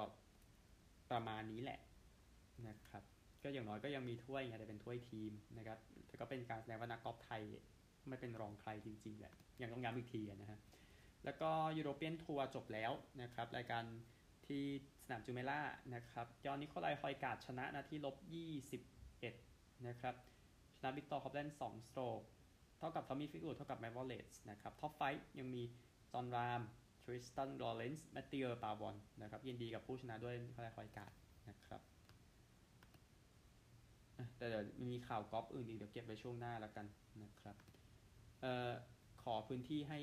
[1.11, 1.79] ประมาณนี้แหละ
[2.67, 3.03] นะครับ
[3.43, 7.41] ก็อย่างน้อยก็ยังมีถ้วยไงแต่เป็นถ้วยทีมนะครับแต่ก็เป็นการแสดงว่านักกอล์ฟไทย
[8.07, 10.59] ไม่เป็นรองใครจริงๆแหละยังต้องย้ำอีกทีนะฮะ
[11.25, 12.91] แล้วก็ European Tour จบแล้ว
[13.21, 13.83] นะครับ รายการ
[14.47, 14.63] ที่
[15.05, 15.61] สนามจูเมราห์
[15.95, 18.15] นะครับยอนนิโคลายฮอยการ์ดชนะนะที่ลบ
[19.87, 20.15] นะครับ
[20.77, 22.21] ชนะวิกเตอร์ฮอฟแลนด์2 stroke
[22.77, 25.01] เท่ากับทอมมี่ฟลีตวูดเท่ากับแมตต์วอลเลซนะครับ top five
[25.39, 25.63] ยังมี
[26.11, 26.61] จอห์นราม
[27.03, 31.13] ทริสตันลอเรนซ์แมตติเออร์ปาบอนนะครับยินดีกับผู้ชนะด้วยนิโคลายฮอยการ์ด
[31.49, 31.81] นะครับ
[34.37, 36.85] แต่เดี๋ยวมีข่าวกอล์ฟอื่นอีกเดี๋ยวเก็บไว้ช่วงหน้าแล้วกัน
[37.23, 37.55] นะครับ
[38.41, 38.71] เอ่อ
[39.23, 39.99] ขอพื้นที่ให้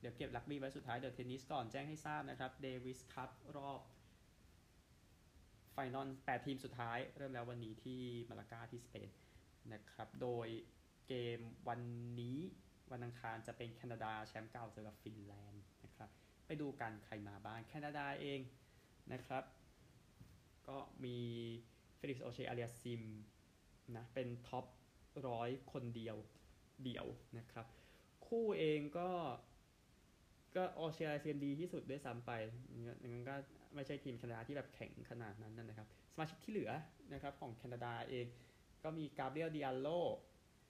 [0.00, 3.80] เดี๋ยวเก็บรักบี้ไว้สุดท้ายเดี๋ยวเทนนิสก่อนแจ้งให้ทราบนะครับเดวิสคัพรอบ
[5.76, 9.08] final 8ทีมสุดท้ายเริ่มแล้ววันนี้ที่มาลากาที่สเปน
[9.72, 10.48] นะครับ โดย
[11.08, 11.80] เกมวัน
[12.20, 12.38] นี้
[12.92, 16.08] วันอังคารจะเป็นแคนาดาแชมป์เก่าเจอกับฟินแลนด์นะครับ
[16.46, 18.40] ไปดูกันใครมาบ้างแคนาดาเอง
[19.12, 19.44] นะครับ
[20.68, 21.18] ก็มี
[21.96, 23.02] เฟลิกซ์โอเชร์อาเลียสซิม
[23.96, 24.64] นะเป็น top
[25.28, 26.16] ร้อยคนเดียว
[26.82, 27.06] เดี่ยว
[27.38, 27.66] นะครับ
[28.26, 29.10] คู่เองก็
[30.56, 32.32] ก็ออเชียเซียนดีที่สุดด้วยซ้ำไป
[33.06, 33.36] งั้นก็
[33.74, 36.70] ไม่ใช่ทีมแคนาดาที่แบบแข็งขนาดนั้นนะครับ สมาชิกที่เหลือ
[37.12, 38.26] นะครับของแคนาดาเอง
[38.84, 39.88] ก็มีกาเบรียลดิอาโล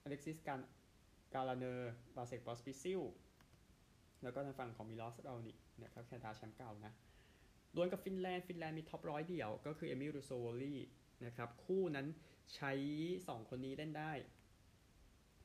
[0.05, 0.61] อเล็กซิสการ
[1.35, 3.01] กาลาเนอร์บาเซกบอสปิซิล
[4.23, 6.93] แล้วก็ทางฝั่งของมิลอสราวนิชนะครับแคนาดาแชมป์เก่านะ
[7.75, 10.81] ดวลกับฟินแลนด์ฟินแลนด์มี top ร้อยเดี่ยว ก็คือเอมิลรูซูวูโอรี่
[11.27, 12.07] นะครับคู่นั้น
[12.55, 12.73] ใช้
[13.12, 14.12] 2 คนนี้เล่นได้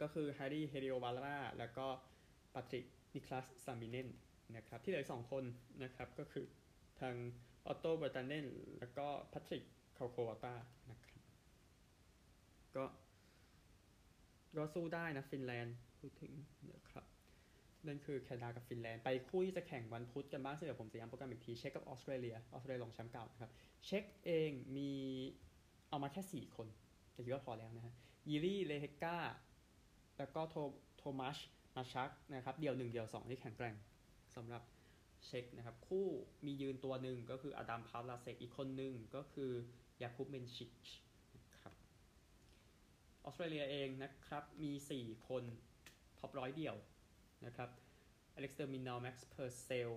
[0.02, 1.88] ก็คือแฮร์รี่เฮลิโอวาร่าแล้วก็
[2.54, 4.10] ปาทริกนิคลัสซามิเนน
[4.56, 5.44] นะครับที่เหลือสองคน
[5.84, 6.46] นะครับก็คือ
[7.02, 7.16] ทาง
[7.66, 8.48] ออโตเบร์ตันเนน
[8.80, 9.64] แล้วก็แพทริก
[9.98, 10.54] คาโควาตา
[10.90, 11.22] นะครับ
[12.76, 12.84] ก็
[14.58, 16.34] ก็สู้ได้นะฟินแลนด์พูดถึง
[16.74, 17.06] นะครับ
[17.88, 23.52] นั่นคือแคนาดากับฟินแลนด์ไปคู่ที่จะแข่งวันพุธกันบ้างซึ่งเดี๋ยวผมจะย้ำโปรแกรมอีกทีเช็กกับออสเตรเลียออสเตรเลียรองแชมป์เก่านะครับ
[23.86, 24.92] เช็กเองมี
[25.90, 26.68] เอามาแค่ 4 คน
[27.12, 27.94] แต่คิดว่าพอแล้วนะฮะ
[28.30, 29.18] ยีรี่เลเฮก้า
[30.18, 30.56] แล้วก็โท
[30.98, 31.38] โทมัช
[31.76, 33.76] มาฮัชนะครับ เดี่ยว 1 เดี่ยว 2 ที่แข็งแกร่ง
[34.36, 34.62] สำหรับ
[35.26, 36.08] เช็กนะครับ คู่
[36.46, 39.52] มียืนตัวหนึ่งก็คืออดัมพาวลาเซกอีกคนหนึ่งก็คือ
[40.02, 40.88] ยาคุปเมนชิช
[41.38, 41.74] นะครับ
[43.24, 45.44] ออสเตรเลียเองนะครับ มี 4 คน
[46.20, 46.76] top ร้อยเดี่ยว
[47.46, 47.70] นะครับ
[48.36, 49.92] อเล็กซ์เตอร์มินนอลแม็กซ์เพอร์เซล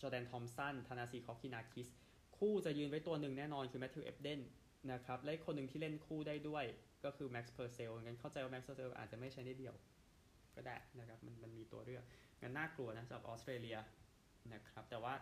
[0.00, 1.88] จอแดนทอมป์สันธานาซี่ค็อกคินาคิส
[2.38, 4.40] คู่จะยืนไว้ตัวหนึ่งแน่นอนคือแมทธิวเอ็บเดน
[4.92, 6.64] นะครับและคนหนึ่งที่เล่นคู่ได้ด้วย
[7.04, 9.74] ก็คือแม็กซ์เพอร์เซลงั้นเข้าใจว่าแม็กซ์เพอร์เซลอาจจะไม่ใช้ได้เดี่ยว
[10.56, 12.04] ก็ได้นะครับมันมันมีตัวเลือก
[12.42, 13.76] งั้นน่ากลัวนะสำหรับออสเตรเลีย
[14.52, 15.14] นะครับ แต่ว่า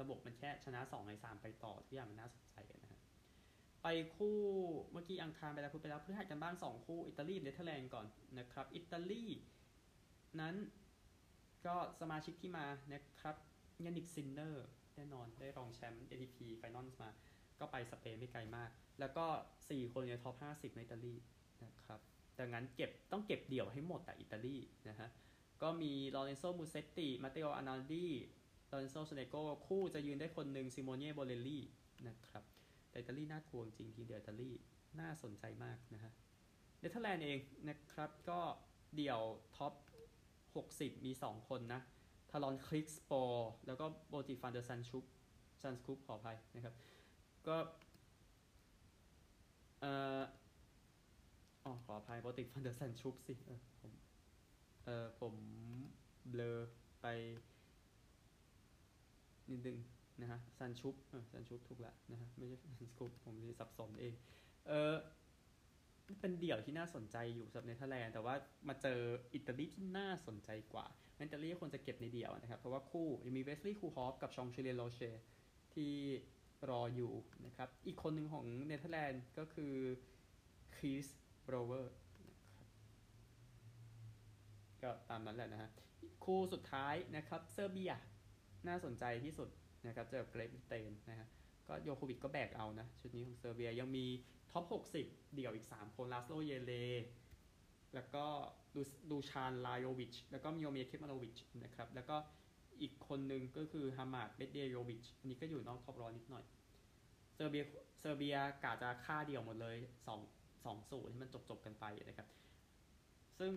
[0.00, 3.00] ระบบมันแค่ชนะ2ใน3ไปต่อทุกอย่างมันน่าสนใจนะฮะ
[3.82, 4.38] ไปคู่
[4.92, 8.06] เมื่อกี้อังคารไปแล้วพูดไปแล้วพฤหัสกันบ้าง 2 คู่อิตาลีเนเธอร์แลนด์ก่อน
[8.38, 9.24] นะครับ อิตาลี
[10.40, 10.54] นั้น
[11.66, 13.36] ก็สมาชิกที่มานะครับ
[13.84, 17.10] ยานิกซินเนอร์แน่นอนได้รองแชมป์ ATP Finals มา
[17.60, 19.26] ก็ไปสเปนไม่ไกลมาก แล้วก็
[19.64, 21.14] 4 คนใน top 50 ในอิตาลี
[21.64, 22.00] นะครับ
[22.38, 24.56] ดังนั้นเก็บต้องเก็บเดี่ยวให้หมดแต่อิตาลี
[24.88, 25.08] นะฮะ
[25.62, 28.08] ก็มีลอเรนโซมูเซตติ มาเตโออาร์นาลดี
[28.70, 29.34] ลอเรนโซโซเนโก้
[29.66, 31.62] คู่จะยืนได้คนหนึ่งซิโมเน่โบเลลลี่
[32.08, 32.44] นะครับ
[32.90, 34.50] แต่อิตาลีน่ากลัวจริงทีเดียวอิตาลี
[35.00, 36.12] น่าสนใจมากนะฮะ
[36.80, 38.40] เนเธอร์แลนด์เองนะครับก็
[38.96, 39.20] เดี่ยว
[39.56, 39.72] top
[40.38, 41.80] 60 มี 2 คนนะ
[42.30, 45.04] ทาลลอนกรีคสปอร์แล้วก็โบติฟันเดอร์ซันชุป
[45.62, 46.74] ซันสคุปขออภัยนะครับ
[47.46, 47.56] ก็
[49.80, 50.22] เอ่อ
[51.64, 53.92] อ๋อขออภัยโบติฟันเดอร์ซันชุปสิ เออผม
[54.84, 55.34] เออผม
[56.28, 56.58] เบลอ
[57.00, 57.06] ไป
[59.52, 59.78] นิดนึง
[60.20, 64.14] นะฮะซันชุปเออซันชุปถูกละนะฮะไม่ใช่ซันสคุปผมสับสนเอง
[64.66, 64.94] เออ
[66.20, 68.34] เป็นเดี่ยวที่น่าสนใจอยู่สำหรับเนเธอร์แลนด์แต่ว่า
[68.68, 69.00] มาเจอ
[69.34, 70.86] อิตาลีที่น่าสนใจกว่า
[71.18, 75.00] อิตาลีควรจะเก็บในเดี่ยวนะครับ เพราะว่าคู่ยังมีเวสลีย์คูฮอฟกับชองจูเลียนโรเชร์
[75.74, 75.94] ที่
[76.70, 77.12] รออยู่
[77.46, 79.74] นะครับ อีกคนหนึ่งของเนเธอร์แลนด์ก็คือ
[80.76, 81.06] คริส
[81.48, 81.94] โรเจอร์
[84.82, 85.70] ก็ตามนั้นแหละนะฮะ
[86.24, 87.92] คู่สุดท้ายนะครับเซอร์เบีย
[88.68, 89.48] น่าสนใจที่สุด
[89.86, 91.28] นะครับเจอเกรทบริเตนนะฮะ
[91.68, 94.06] ก็โยโควิชก็แบกเอานะ ชุดนี้ของเซอร์เบียยังมี
[94.52, 94.64] top
[95.00, 96.72] 60 เดี่ยวอีก 3 คนลาสโลเยเร
[97.94, 98.24] แล้วก็
[98.74, 102.16] ดูดูซานลาโยวิช แล้วก็มิโอเมียร์เคซมาโนวิชนะครับ แล้วก็
[102.82, 106.44] อีกคนหนึ่งก็คือฮามาดเมดเยโดวิช อันนี้ก็อยู่นอก top ร้อยนิดหน่อย
[107.34, 107.64] เซอร์เบีย
[108.00, 109.76] เซอร์เบียกาจะฆ่าเดี่ยวหมดเลย
[110.16, 112.28] 2 2สูตรที่มันจบจบกันไปนะครับ
[113.38, 113.52] ซึ่ง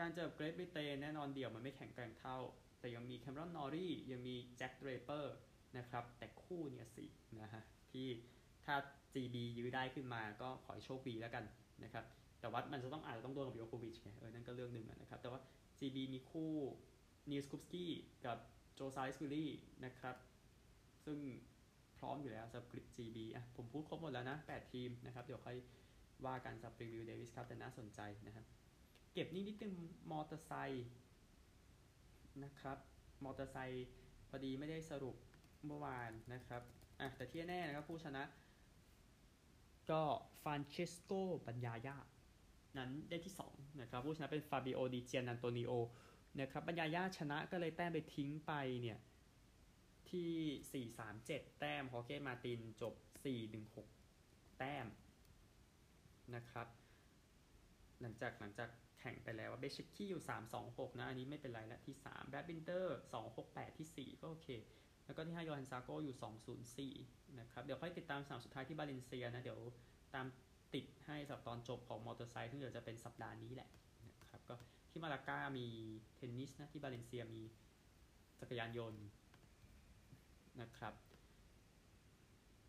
[0.00, 2.38] การเจอเกรทบริเตนแน่นอนเดี่ยวมันไม่แข็งแกร่งเท่า
[2.80, 5.34] แต่ยังมีแคมรอนนอรี่ยังมีแจ็คเดรเปอร์
[5.78, 7.06] นะครับ แต่คู่เนี่ยสิ
[7.40, 8.06] นะฮะที่
[8.64, 8.74] ถ้า
[9.12, 11.44] GB ยื้อได้ขึ้นมาก็ขอให้โชคดีแล้วกัน
[11.84, 12.04] นะครับ
[12.40, 15.40] แต่ว่ามันจะต้องอาจจะต้องโดนกับโยโควิชไงเออนั่นก็เรื่องหนึ่งนะครับ แต่ว่า
[15.78, 16.52] GB มีคู่
[17.30, 17.92] นีลสคูปสกี้
[18.26, 18.38] กับ
[18.74, 19.50] โจซอลส์บิวรี่
[19.84, 20.16] นะครับ
[21.04, 21.18] ซึ่ง
[21.98, 25.56] พร้อมอยู่แล้วสำหรับกริป GB อะผมพูดครบหมดแล้วนะ 8 ทีมนะครับ เดี๋ยวค่อย
[26.26, 28.44] ว่ากันสำหรับรีวิวเดวิสครับแต่น่าสนใจนะครับ
[29.12, 29.74] เก็บนี่นิดนึง
[30.10, 30.86] มอเตอร์ไซค์
[32.44, 32.78] นะครับ
[33.24, 33.86] มอเตอร์ไซค์
[34.28, 35.16] พอดีไม่ได้สรุป
[35.66, 36.62] เมื่อวานนะครับ
[37.00, 38.22] อะแต่ที่แน่นะครับผู้ชนะ
[39.90, 40.02] ก็
[40.42, 41.12] ฟานเชสโก
[41.46, 41.96] บันญาญา
[42.78, 45.72] นั้นได้ที่2นะครับผู้ชนะเป็นฟาบิโอดิเจียนันโตนิโอ
[46.40, 48.98] นะครับบันญาญาชนะก็เลยแต้มไปทิ้งไปเนี่ย
[50.10, 52.94] ที่ 4 3 7 แต้มฮอร์เก้มาร์ตินจบ
[53.24, 54.86] 4 1 6 แต้ม
[56.34, 56.66] นะครับ
[58.00, 58.70] หลังจากหลังจาก
[59.06, 64.48] แข่งไปแล้วว่าเบซเซคคี่อยู่ 3 2 6 นะ อันนี้ไม่เป็นไรละที่3แบรดบินเดอร์ 2 6 8 ที่ 4 ก็โอเค
[65.06, 69.60] แล้วก็ที่5โยฮันซาร์โกอยู่ 204 นะครับ เดี๋ยวค่อยติดตามสามสุดท้ายที่บาเลนเซียนะ เดี๋ยว
[70.14, 70.26] ตาม
[70.74, 73.68] ติดให้สับตอนจบของมอเตอร์ไซค์ซึ่งเดี๋ยวจะเป็นสัปดาห์นี้แหละ
[74.20, 74.54] นะครับก็
[74.90, 75.66] ที่มาลาก้ามี
[76.16, 77.42] เทนนิสนะที่บาเลนเซียมี
[78.40, 79.04] จักรยานยนต์
[80.60, 80.94] นะครับ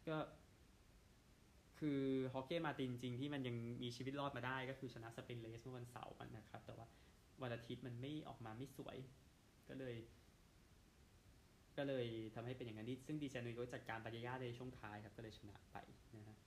[0.08, 0.18] ก็
[1.80, 2.00] คือ
[2.34, 6.88] ฮอกเก้มาตินจริงที่มันยังมีชีวิตรอดมาได้ก็คือชนะสเปนเลสเมื่อวันเสาร์นะครับ แต่ว่า
[7.42, 8.98] วันอาทิตย์มันไม่ออกมาไม่สวย
[9.70, 9.96] ก็เลย
[11.78, 15.78] ก็เลยทำให้เป็นอย่างนั้นซึ่งดีเจนุยก็จัดการปัญญาในช่วงท้ายครับก็เลยชนะไป
[16.18, 16.38] นะฮะ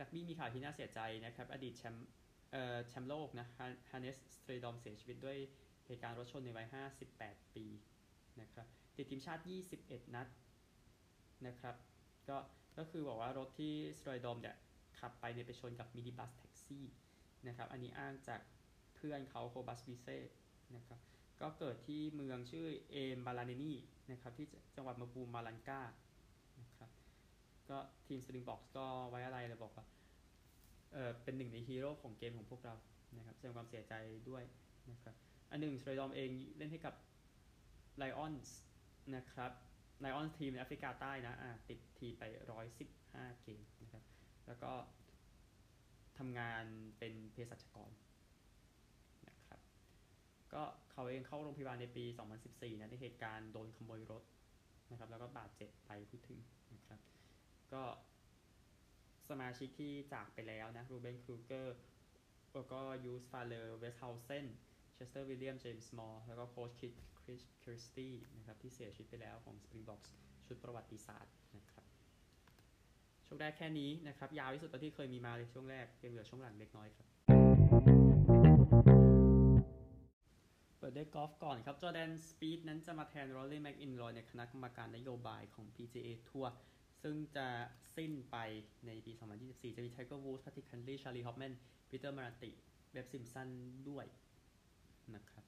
[0.00, 2.08] รักบี้มีข่าวที่น่าเสียใจนะครับ อดีตแชมป์
[2.52, 3.46] เอ่อแชมป์โลกนะ
[3.90, 5.38] ฮานเนสสเตรดอมเสียชีวิตด้วย
[5.86, 6.66] เหตุการณ์รถชนในวัย
[7.10, 7.66] 58 ปี
[8.40, 9.42] นะครับติดทีมชาติ
[9.78, 10.28] 21 นัด
[11.46, 11.74] นะครับ
[12.28, 12.36] ก็
[12.78, 14.56] ก็คือบอกว่ารถที่สไตรดอมเนี่ย
[14.98, 16.84] ขับไปเนี่ยไปชนกับมินิบัสแท็กซี่
[17.48, 18.40] นะครับ อันนี้อ้างจาก
[18.94, 20.18] เพื่อนเขาโคบัสวิเซ่
[20.76, 20.98] นะครับ
[21.40, 23.72] ก็เกิดที่เมืองชื่อเอมบาลาเนนี
[24.10, 25.82] นะครับที่จังหวัดมาปูมาลันกา
[26.60, 26.90] นะครับ
[27.68, 29.84] ก็ทีม Springboks ก็ไว้อาลัยเลยบอกว่า
[30.92, 32.74] เออเป็นหนึ่งในฮีโร่ของเกมของพวกเรา
[33.16, 33.94] นะครับแสดงความเสียใจ
[34.30, 34.42] ด้วย
[34.90, 35.14] นะครับ
[35.50, 36.94] อันหนึ่งสไตรดอมเองเล่นให้กับ
[37.96, 38.56] ไลออนส์
[39.14, 39.52] นะครับ
[40.02, 42.22] ไลออนทีมในแอฟริกาใต้นะอะติดทีมไป
[42.82, 44.02] 115 เกมนะครับ
[44.46, 44.72] แล้วก็
[46.18, 46.64] ทำงาน
[46.98, 47.90] เป็นเภสัชกร
[49.28, 49.60] นะครับ
[50.52, 50.62] ก็
[50.92, 52.04] เขาเองเข้าโรงพยาบาลในปี
[52.42, 54.22] 2014 นะในเหตุการณ์โดนขโมยรถ
[54.90, 56.38] นะครับแล้วก็บาดเจ็บไปพูดถึง
[56.74, 57.00] นะครับ
[57.72, 57.82] ก็
[59.28, 61.78] สมาชิกที่จากไปแล้วนะรูเบนครูเกอร์
[62.54, 64.46] แล้วก็ยูสฟานเดอร์เวสเฮาเซน
[64.94, 70.10] เชสเตอร์วิลเลียมเจมส์มอร์แล้วก็โค้ชคิทช์ คริสคริสตี้นะครับที่เสียชีวิตไปแล้วของ Springboks
[70.46, 71.84] ชุดประวัติศาสตร์นะครับ
[73.26, 77.06] ช่วงแรกแค่นี้นะครับ ยาวที่สุดตอนที่เคยมีมาเลยช่วงแรกยังเหลือช่วงหลังเล็กน้อยครับ
[80.78, 86.52] เปิดด้วยกอล์ฟก่อนครับจอแดนสปีดนั้นจะมาแทนโรลลี่แม็กอินรอยในคณะกรรมการนโยบายของ PGA ทัวร์
[87.02, 87.46] ซึ่งจะ
[87.96, 88.36] สิ้นไป
[88.86, 89.12] ในปี
[89.44, 91.52] 2024 จะมีไทเกอร์วูดส์พาติคันลีชาลีฮอปแมน
[91.90, 92.50] ปีเตอร์มาราติ
[92.92, 93.48] เบบซิมสัน
[93.88, 94.06] ด้วย
[95.14, 95.44] นะครับ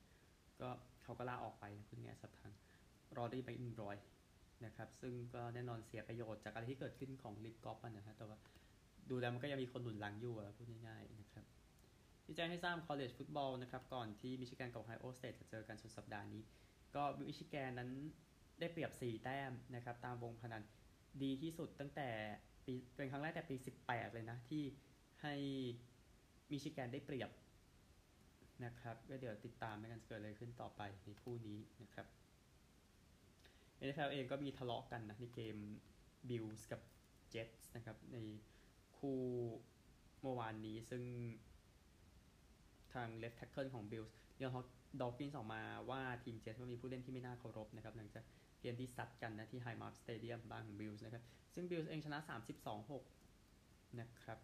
[0.60, 0.70] ก็
[1.04, 2.52] เขาก็ลาออกไปนะคุณแง่สับทาง
[3.16, 3.96] รอได้ไปอินรอย
[4.64, 8.38] นะครับ ซึ่งก็แน่นอนเสียประโยชน์จากอะไรที่เกิดขึ้นของลิกกอล์ฟนะฮะแต่ว่า
[9.10, 11.44] ดูแล้วมันก็ยังมีคนหนุนหลังอยู่อะพูดง่ายๆนะครับ
[12.24, 16.42] ที่แจ้งให้ทราบ college football นะครับ ก่อนที่มิชิแกนกับ Ohio State จะเจอกันสุดสัปดาห์นี้
[16.94, 17.90] ก็มิชิแกนนั้น
[18.60, 20.62] ได้เปรียบ 4 แต้มนะครับ ตามวงพนัน
[21.22, 22.08] ดีที่สุดตั้งแต่
[22.66, 24.62] ปีเป็นครั้งแรกแต่ปี 18 เลยนะ ที่
[25.22, 25.34] ให้
[26.50, 27.30] มิชิแกนได้เปรียบ
[28.64, 32.06] นะครับก็เดี๋ยวติดตามกันเกิดอะไรขึ้นต่อไปในคู่นี้นะครับ
[33.84, 35.56] NFL เองก็มีทะเลาะกันนะในเกม
[36.28, 36.80] Bills กับ
[37.32, 38.18] Jets นะครับ ใน
[38.98, 39.20] คู่
[40.22, 41.02] เมื่อวานนี้ซึ่ง
[42.92, 44.50] ทาง left tackle ของ Bills เดี๋ยว
[45.00, 48.24] ดอ l ฟินออกมาว่าทีมเจสว่ามีผู้เล่นที่ไม่น่าเคารพนะครับหลังจาก
[48.60, 52.18] เกมที่ซัดกันนะที่ Highmark Stadium บ้านของ Bills นะครับ ซึ่ง Bills เองชนะ
[53.08, 54.38] 32-6 นะครับ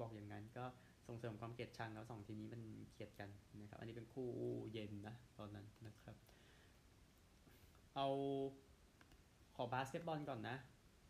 [0.00, 0.64] บอกอย่างนั้นก็
[1.06, 2.62] ส่งเสริมความเกลียดชังแล้วสองทีมนี้มัน
[2.94, 4.28] เกลียดกันนะครับ อันนี้เป็นคู่
[4.72, 6.16] เย็นนะตอนนั้นนะครับ
[7.94, 8.06] เอา
[9.56, 10.56] ขอบาสเกตบอลก่อนนะ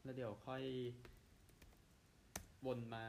[0.05, 0.63] แล้วเดี๋ยวค่อย
[2.67, 3.05] วนมา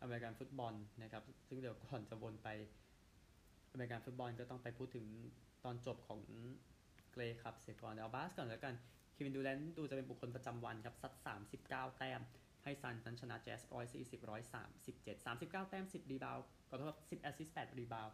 [0.00, 2.48] อเมริกันฟุตบอลนะครับ ซึ่งเดี๋ยวก่อนจะวนไป
[3.72, 5.06] อเมริกันฟุตบอลก็ต้องไปพูดถึง
[5.64, 6.20] ตอนจบของ
[7.12, 8.74] Grey Cup เสียก่อนเอาบาสก่อนแล้วกัน
[9.12, 11.12] Kevin Durant ดูจะเป็นบุคคลประจำวันครับซัด
[11.56, 12.20] 39แต้ม
[12.66, 14.20] ให้ Suns นั้นชนะแจ๊ส140
[14.74, 18.08] 137 39แต้ม10 rebound ขอโทษ10แอสซิสต์8รีบาว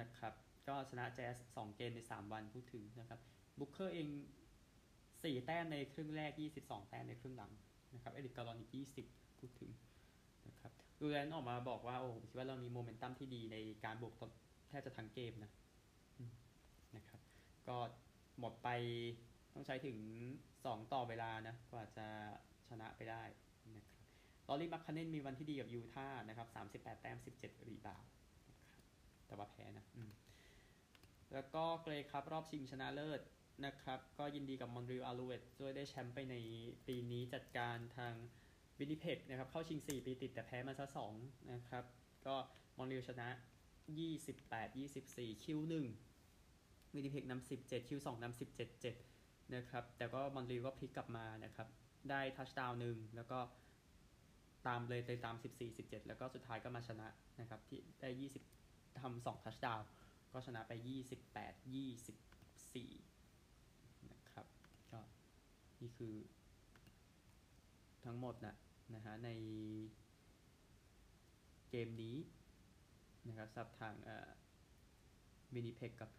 [0.00, 0.34] นะครับ
[0.68, 3.20] ก็ชนะแจ๊ส2เกมใน3วันพูดถึงนะครับ
[3.58, 4.08] Booker เอง
[4.76, 7.52] 4แต้มในครึ่งแรก22แต้มในครึ่งหลัง
[7.94, 8.70] นะครับ Eric Gordon อีก
[9.04, 9.70] 20พูดถึง
[10.48, 14.14] นะครับ Durant ออกมาบอกว่า โอ้คิดว่าเรามีโมเมนตัมที่ดีในการบุก
[14.68, 15.50] แทบจะทั้งเกมนะ
[16.96, 17.20] นะครับ
[17.68, 17.76] ก็
[18.38, 18.68] หมดไป
[19.52, 19.98] ต้องใช้ถึง
[20.44, 22.06] 2 ต่อเวลานะ กว่าจะ
[22.70, 23.22] ชนะไปได้
[23.76, 24.04] นะครับ
[24.48, 28.02] Lauri Markkanen มีวันที่ดีกับ Utah นะครับ38 แต้ม 17 rebound
[28.48, 28.80] นะครับ
[29.26, 29.86] แต่ว่าแพ้นะ
[31.32, 33.20] แล้วก็ Grey Cup รอบชิงชนะเลิศ
[33.66, 36.34] นะครับ ก็ยินดีกับ Montreal Alouettes ด้วยได้แชมป์ไปใน
[36.86, 38.14] ปีนี้จัดการทาง
[38.78, 40.86] Winnipeg นะครับเข้าชิง 4 ปีติดแต่แพ้มาซะ
[41.18, 41.84] 2นะครับ
[42.26, 42.34] ก็
[42.78, 43.28] Montreal ชนะ
[44.06, 51.68] 28 24 Q1 Winnipeg นำ17 Q2 นำ17 7นะครับ แต่ก็ Montreal ก็พลิกกลับมานะครับ
[52.12, 53.38] ได้ทัชดาวน์หนึ่งแล้วก็
[54.66, 57.08] ตามเลยเลยตาม 14 17 แล้วก็สุดท้ายก็มาชนะ
[57.40, 58.08] นะครับที่ได้
[58.54, 59.86] 20ทำ2ทัชดาวน์
[60.32, 60.72] ก็ชนะไป
[61.24, 64.46] 28 24 นะครับ
[64.92, 65.00] ก็
[65.80, 66.14] นี่คือ
[68.04, 68.56] ทั้งหมดนะ
[68.94, 69.30] นะฮะใน
[71.70, 72.16] เกมนี้
[73.28, 74.28] นะครับสับทางเอ่อ
[75.54, 76.10] มินิเพกกับ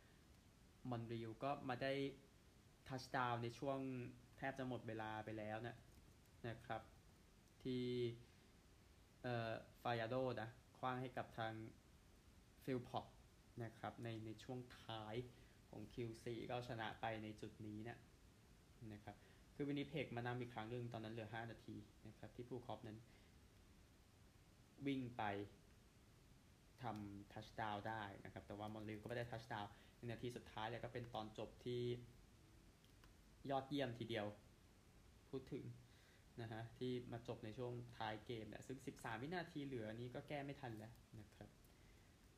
[0.89, 1.93] มอนริลก็มาได้
[2.87, 3.79] touchdown ในช่วง
[4.39, 5.75] แทบจะหมดเวลาไปแล้วนะ
[6.47, 6.81] นะครับ
[7.63, 7.83] ที่
[9.23, 11.53] เอ่อ Fajardo นะขว้างให้กับทาง
[12.63, 13.05] Philpot
[13.63, 15.15] นะครับในในช่วงท้าย
[15.69, 17.97] ของ Q4 ก็ชนะไปในจุดนี้นะ
[18.93, 19.15] นะครับ
[19.55, 21.75] คือ Winnipeg มานำอีกครั้งหนึ่งตอนนั้นเหลือ 5 นาที
[22.07, 22.97] นะครับที่ผู้คอปนั้น
[24.87, 25.23] วิ่งไป
[26.81, 29.65] ทำ touchdown ได้นะครับแต่ว่า Montreal ก็ไม่ได้ touchdown
[29.97, 31.81] ในนาทีสุดท้ายเลยก็เป็นตอนจบที่
[33.49, 34.25] ยอดเยี่ยมทีเดียว
[35.29, 35.65] พูดถึง
[36.41, 41.49] นะฮะที่มาจบในช่วงท้ายเกมเนี่ยซึ่ง 13 วินาทีเหลือนี้ก็แก้ไม่ทันแล้วนะครับ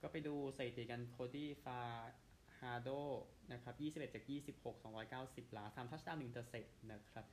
[0.02, 2.90] ก็ไปดูสถิติกัน Cody Fajardo
[3.52, 3.76] นะครับ
[4.08, 4.24] 21 จาก
[4.58, 4.76] 26
[5.14, 7.26] 290 หลาทำ touchdown 1 intercept นะครับ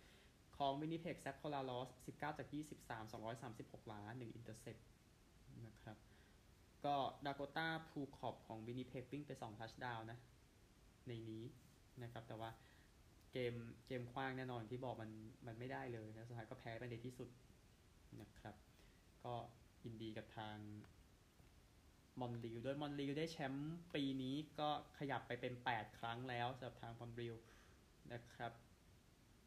[0.56, 4.76] ของ Winnipeg Zach Collaros 19 จาก 23 236 หลา1 intercept
[5.66, 5.96] นะครับ
[6.84, 10.18] ก็ดาโกต้าพูคอบของวินิเพกวิ่งไป 2 ทัชดาวน์นะ
[11.06, 11.44] ในนี้
[12.02, 12.50] นะครับ แต่ว่า
[13.32, 13.54] เกม
[13.86, 15.10] เกมคว้างแน่นอนที่บอกมัน
[15.46, 17.28] มันไม่ได้เลยแล้วสุดท้ายก็แพ้ไปในที่สุด
[18.20, 18.54] นะครับ
[19.24, 19.34] ก็
[19.84, 20.56] ยินดีกับทาง
[22.20, 27.34] มอนริลด้วยมอนริลได้แชมป์ปีนี้ก็ขยับไปเป็น 8 ครั้งแล้วสำหรับทางมอนริล
[28.12, 28.52] นะครับ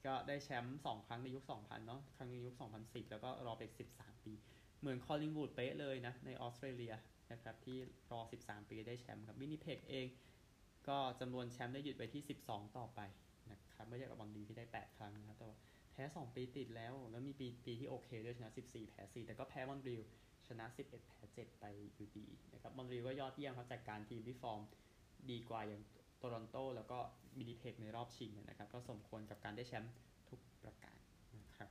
[0.06, 3.64] ก็ได้แชมป์2ครั้งในยุค 2000 เนาะครั้งในยุค 2010 แล้วก็รอไป
[3.94, 4.34] 13 ปี
[4.80, 6.94] เหมือน Collingwood เป๊ะเลยนะในออสเตรเลีย
[7.32, 7.78] นะครับที่
[8.12, 10.08] รอ 13 ปีได้แชมป์ครับ Winnipeg เอง
[10.88, 13.00] ก็จำนวนแชมป์ได้หยุดไปที่ 12 ต่อไป
[13.82, 15.48] นะครับไม่ใช่กับบอลดีที่ได้ 8 ครั้งนะครับแต่
[15.94, 20.02] แพ้ 2 ปีติดแล้ว แล้วมีปีปีที่โอเคด้วยชนะ 14 แพ้ 4 แต่ก็แพ้ Montreal
[20.48, 21.66] ชนะ 11 แพ้ 7 ไป
[21.96, 24.62] อยู่ดีนะครับ Montreal ก็ยอดเยี่ยมครับจากการทีมที่ฟอร์ม
[25.32, 25.82] ดีกว่าอย่าง
[26.18, 27.00] โตรอนโตแล้วก็
[27.38, 29.94] Winnipeg ในรอบชิงนะครับ ก็สมควรกับการได้แชมป์
[30.30, 30.96] ทุกประการ
[31.38, 31.70] นะครับ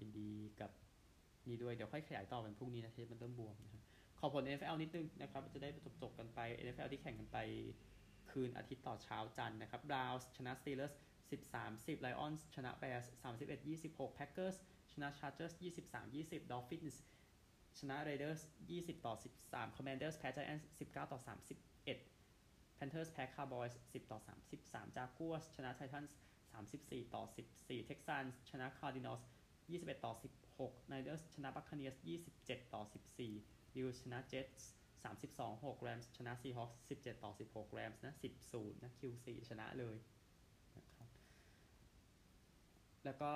[0.00, 0.70] ยินดีกับ
[1.48, 3.82] นี่ด้วยเดี๋ยวค่อยขยายต่อวันพรุ่งนี้นะเทปมันเริ่มบวมนะครับ
[4.18, 5.68] ขอผล NFL นิดนึงนะครับ จะได้
[6.02, 7.38] จบๆกันไป NFL ที่แข่งกันไป
[8.30, 10.94] คืนอาทิตย์ต่อเช้าจันนะครับ Browns ชนะ Steelers
[11.30, 14.56] 13 10 Lions ชนะ Bears 31 26 Packers
[14.92, 16.96] ชนะ Chargers 23 20 Dolphins
[17.78, 19.14] ชนะ Raiders 20 ต่อ
[19.50, 24.18] 13 Commanders แพ้ Giants 19 ต่อ 31 Panthers แพ้ Cowboys 10 ต่อ
[24.60, 26.12] 33 Jaguars ชนะ Titans
[26.54, 27.22] 34 ต่อ
[27.58, 29.22] 14 Texans ชนะ Cardinals
[29.68, 30.12] 21 ต่อ
[30.52, 31.96] 16 Niners ชนะ Buccaneers
[32.32, 32.82] 27 ต่อ
[33.28, 34.62] 14 Bills ชนะ Jets
[35.04, 40.13] 32 6 Rams ชนะ Seahawks 17 ต่อ 16 Rams นะ 10 0 นะ Q4 ชนะเลยนะครับ
[43.04, 43.30] แล้วก็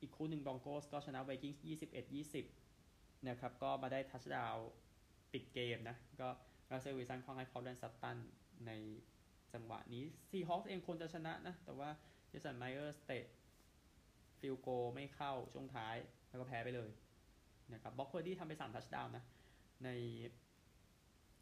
[0.00, 2.12] อีกคู่หนึ่ง Broncos ก็ชนะ Vikings 21
[2.62, 4.56] 20นะครับ ก็มาได้ทัชดาว
[5.32, 6.28] ปิดเกมนะ ก็
[6.70, 8.16] Russell Wilson ขว้างให้ Courtland Sutton
[8.66, 8.72] ใน
[9.54, 11.90] จังหวะนี้ Seahawks เองควรจะชนะนะ แต่ว่า
[12.28, 13.24] Jason Myers เตะ
[14.40, 15.96] field goal ไม่เข้าช่วงท้าย
[16.28, 16.90] แล้วก็แพ้ไปเลย
[17.72, 19.24] นะครับ Brock Purdy ทำไป3 touchdown นะ
[19.84, 19.90] ใน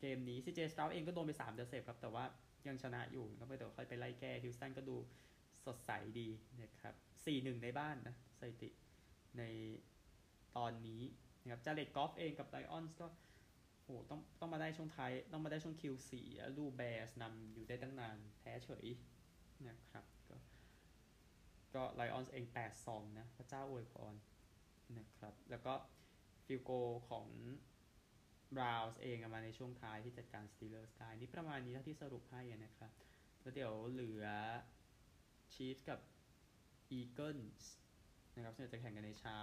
[0.01, 0.61] เกมนี้ C.J.
[0.73, 2.25] Stroud เองก็โดนไป3 intercept ครับ แต่ว่า
[2.67, 4.97] ยังชนะอยู่ก็ไปเดี๋ยวค่อยไปไล่แก้ Houston ก็ดู
[5.67, 6.29] สดใสดี
[6.63, 6.95] นะครับ
[7.29, 8.71] 4-1ในบ้านนะสถิติ
[9.39, 9.43] ใน
[10.57, 11.03] ตอนนี้
[11.43, 13.07] นะครับ Jared Goff เองกับ Lions ก็
[13.83, 18.87] โหต้องต้องมาได้ช่วงท้าย ต้องมาได้ช่วง Q4 แล้วดู Bears นำอยู่ได้ตั้งนานแพ้เฉย
[19.69, 20.37] นะครับก็
[21.75, 22.45] ก็ Lions เอง
[22.81, 24.15] 8-2นะพระเจ้าอวยพร
[24.99, 25.75] นะครับ แล้วก็
[26.47, 26.71] field goal
[27.11, 27.29] ของ
[28.57, 32.91] Browns เองมาในช่วงท้ายที่จัดการ Steelers ได้นี่ประมาณนี้เท่าที่สรุปให้นะครับ
[33.41, 34.27] แล้วเดี๋ยวเหลือ
[35.55, 36.01] ชีฟกับ
[36.91, 37.73] อีเกิลส์
[38.35, 39.39] นะครับซึ่งจะแข่งกันในเช้า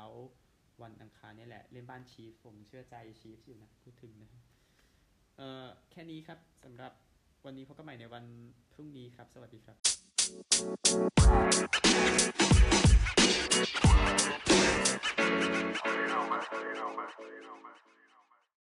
[0.82, 4.30] วันอังคารนี่แหละ เล่นบ้านชีฟผมเชื่อใจชีฟอยู่นะ พูดถึงนะ
[5.38, 6.93] เอ่อแค่นี้ครับสำหรับ
[7.45, 8.26] วันนี้พบกันใหม่ในวัน
[8.74, 9.78] พรุ่งนี้ครับ สวัสดีครับ